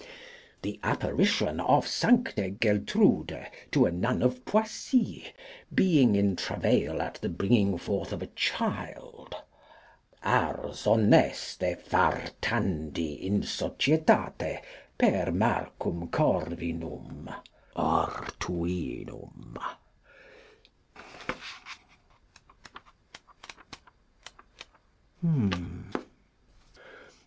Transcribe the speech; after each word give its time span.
The 0.63 0.79
Apparition 0.81 1.59
of 1.59 1.85
Sancte 1.85 2.57
Geltrude 2.59 3.45
to 3.71 3.85
a 3.85 3.91
Nun 3.91 4.23
of 4.23 4.43
Poissy, 4.45 5.31
being 5.71 6.15
in 6.15 6.35
travail 6.35 6.99
at 7.03 7.19
the 7.21 7.29
bringing 7.29 7.77
forth 7.77 8.11
of 8.11 8.23
a 8.23 8.33
child. 8.35 9.35
Ars 10.23 10.85
honeste 10.85 11.77
fartandi 11.83 13.19
in 13.21 13.41
societate, 13.41 14.63
per 14.97 15.27
Marcum 15.29 16.07
Corvinum 16.09 17.31
(Ortuinum). 17.75 19.59